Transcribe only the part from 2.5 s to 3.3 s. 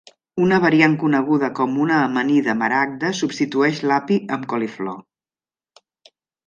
maragda